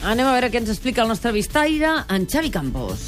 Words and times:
Anem 0.00 0.24
a 0.24 0.32
veure 0.32 0.48
què 0.48 0.62
ens 0.62 0.70
explica 0.72 1.02
el 1.04 1.10
nostre 1.12 1.32
vistaire, 1.34 1.90
en 2.08 2.24
Xavi 2.24 2.48
Campos. 2.50 3.02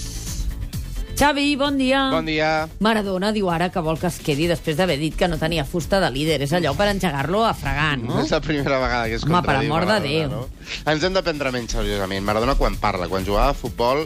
Xavi, 1.17 1.55
bon 1.57 1.79
dia. 1.81 2.03
Bon 2.13 2.27
dia. 2.29 2.67
Maradona 2.85 3.31
diu 3.33 3.49
ara 3.53 3.71
que 3.73 3.81
vol 3.85 3.97
que 4.01 4.09
es 4.11 4.19
quedi 4.21 4.49
després 4.51 4.77
d'haver 4.77 4.99
dit 5.01 5.17
que 5.17 5.29
no 5.29 5.39
tenia 5.41 5.65
fusta 5.65 6.01
de 6.03 6.11
líder. 6.13 6.41
És 6.45 6.53
allò 6.57 6.75
per 6.77 6.91
engegar-lo 6.93 7.45
a 7.47 7.55
fregar, 7.57 7.97
no? 8.01 8.19
És 8.21 8.33
la 8.33 8.43
primera 8.45 8.81
vegada 8.83 9.09
que 9.09 9.17
es 9.21 9.25
Home, 9.25 9.41
per 9.47 9.57
amor 9.61 9.87
de 9.89 9.99
Déu. 10.05 10.33
No? 10.33 10.43
Ens 10.85 11.05
hem 11.05 11.17
de 11.17 11.23
prendre 11.25 11.53
menys 11.55 11.77
seriosament. 11.79 12.25
Maradona 12.27 12.57
quan 12.61 12.77
parla, 12.81 13.09
quan 13.13 13.25
jugava 13.29 13.53
a 13.53 13.57
futbol, 13.57 14.05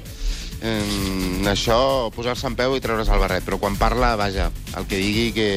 eh, 0.60 1.42
això, 1.50 1.80
posar-se 2.14 2.46
en 2.50 2.58
peu 2.58 2.76
i 2.76 2.84
treure's 2.84 3.10
el 3.10 3.22
barret. 3.22 3.46
Però 3.48 3.58
quan 3.62 3.78
parla, 3.80 4.14
vaja, 4.20 4.50
el 4.78 4.86
que 4.86 5.02
digui 5.02 5.32
que... 5.34 5.50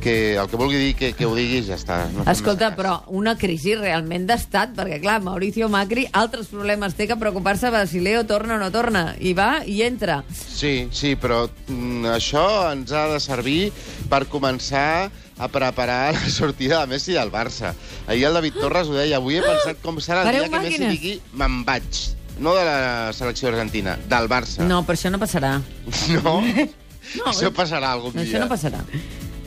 que 0.00 0.36
el 0.38 0.48
que 0.48 0.56
vulgui 0.60 0.78
dir 0.80 0.94
que, 0.96 1.12
que 1.16 1.26
ho 1.26 1.34
diguis, 1.36 1.66
ja 1.68 1.76
està. 1.78 1.98
No 2.14 2.24
Escolta, 2.30 2.70
però 2.76 2.96
una 3.14 3.36
crisi 3.38 3.74
realment 3.78 4.26
d'estat, 4.28 4.72
perquè, 4.76 5.00
clar, 5.02 5.18
Mauricio 5.24 5.68
Macri 5.72 6.06
altres 6.12 6.48
problemes 6.52 6.94
té 6.98 7.06
que 7.10 7.16
preocupar-se 7.20 7.70
de 7.74 7.84
si 7.90 8.00
Leo 8.04 8.24
torna 8.26 8.56
o 8.56 8.58
no 8.62 8.70
torna. 8.74 9.14
I 9.20 9.34
va 9.38 9.62
i 9.66 9.80
entra. 9.86 10.22
Sí, 10.34 10.88
sí, 10.92 11.14
però 11.20 11.44
mm, 11.68 12.06
això 12.16 12.44
ens 12.72 12.92
ha 12.92 13.06
de 13.12 13.20
servir 13.20 13.70
per 14.10 14.24
començar 14.30 15.10
a 15.38 15.46
preparar 15.48 16.14
la 16.18 16.28
sortida 16.34 16.80
de 16.82 16.94
Messi 16.94 17.12
del 17.18 17.30
Barça. 17.30 17.74
Ahir 18.06 18.24
el 18.30 18.34
David 18.40 18.56
Torres 18.60 18.88
ho 18.90 18.96
deia, 18.98 19.18
avui 19.20 19.36
he 19.38 19.42
pensat 19.44 19.78
com 19.84 20.00
serà 20.02 20.24
el 20.24 20.32
Pareu 20.32 20.46
dia 20.46 20.50
que 20.50 20.64
Messi 20.64 20.78
màquines. 20.80 20.96
digui 20.98 21.20
me'n 21.38 21.60
vaig. 21.68 22.04
No 22.38 22.52
de 22.54 22.62
la 22.62 23.12
selecció 23.12 23.48
argentina, 23.50 23.96
del 24.08 24.28
Barça. 24.30 24.62
No, 24.62 24.84
però 24.86 24.94
això 24.98 25.10
no 25.10 25.18
passarà. 25.22 25.56
No? 26.18 26.40
No, 27.16 27.30
això 27.30 27.48
passarà 27.56 27.94
algun 27.94 28.12
No, 28.12 28.20
dia. 28.20 28.28
això 28.34 28.40
no 28.42 28.48
passarà. 28.50 28.82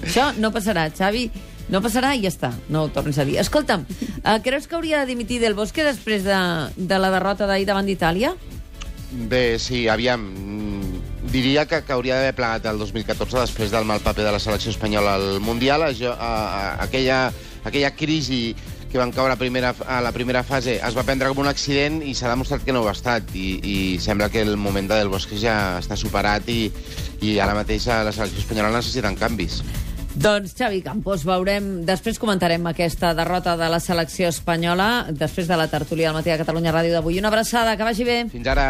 Això 0.04 0.32
no 0.38 0.52
passarà, 0.52 0.90
Xavi. 0.90 1.30
No 1.72 1.80
passarà 1.80 2.16
i 2.18 2.23
ja 2.26 2.32
està. 2.32 2.52
No 2.70 2.84
ho 2.84 2.90
tornis 2.91 3.20
a 3.22 3.26
dir. 3.28 3.38
Escolta'm, 3.40 3.86
uh, 3.86 4.40
creus 4.44 4.68
que 4.68 4.76
hauria 4.76 5.00
de 5.00 5.12
dimitir 5.14 5.40
Del 5.40 5.54
Bosque 5.55 5.86
després 5.88 6.26
de, 6.27 6.40
de 6.76 6.98
la 7.00 7.12
derrota 7.14 7.48
d'ahir 7.48 7.68
davant 7.70 7.88
d'Itàlia? 7.88 8.34
Bé, 9.32 9.60
sí, 9.60 9.88
aviam. 9.88 10.22
mm, 10.24 10.99
Diria 11.32 11.66
que, 11.70 11.84
que 11.85 11.93
hauria 11.93 12.18
d'haver 12.18 12.34
plegat 12.35 12.66
el 12.68 12.80
2014 12.82 13.40
després 13.46 13.71
del 13.71 13.85
mal 13.88 14.02
paper 14.04 14.26
de 14.26 14.32
la 14.35 14.40
selecció 14.40 14.71
espanyola 14.74 15.16
al 15.16 15.40
Mundial. 15.40 15.85
Això, 15.88 16.12
a, 16.12 16.32
a, 16.43 16.84
aquella, 16.84 17.32
aquella 17.63 17.93
crisi 17.96 18.55
que 18.91 18.99
van 18.99 19.13
caure 19.15 19.32
a, 19.32 19.40
primera, 19.40 19.70
a 19.88 20.02
la 20.04 20.12
primera 20.12 20.41
fase 20.43 20.74
es 20.84 20.98
va 20.98 21.05
prendre 21.08 21.30
com 21.32 21.40
un 21.46 21.48
accident 21.48 22.02
i 22.04 22.12
s'ha 22.18 22.27
demostrat 22.34 22.65
que 22.65 22.74
no 22.76 22.82
ho 22.84 22.90
ha 22.90 22.96
estat. 22.98 23.32
I, 23.32 23.62
I 23.63 23.76
sembla 24.04 24.27
que 24.34 24.41
el 24.43 24.58
moment 24.58 24.90
de 24.91 24.98
Del 24.99 25.13
Bosque 25.13 25.40
ja 25.40 25.77
està 25.80 25.96
superat 25.96 26.49
i, 26.52 26.65
i 27.21 27.38
ara 27.40 27.55
mateix 27.55 27.88
la 27.88 28.12
selecció 28.12 28.43
espanyola 28.43 28.74
necessiten 28.76 29.15
canvis. 29.15 29.62
Doncs, 30.15 30.55
Xavi 30.57 30.81
Campos, 30.84 31.23
veurem... 31.23 31.85
Després 31.87 32.20
comentarem 32.20 32.65
aquesta 32.67 33.13
derrota 33.15 33.55
de 33.59 33.70
la 33.71 33.79
selecció 33.79 34.27
espanyola, 34.31 35.07
després 35.15 35.48
de 35.48 35.59
la 35.59 35.70
tertúlia 35.71 36.12
al 36.12 36.18
matí 36.20 36.34
de 36.34 36.40
Catalunya 36.41 36.76
Ràdio 36.76 36.98
d'avui. 36.98 37.21
Una 37.23 37.31
abraçada, 37.31 37.77
que 37.79 37.87
vagi 37.87 38.07
bé. 38.07 38.18
Fins 38.34 38.51
ara. 38.51 38.68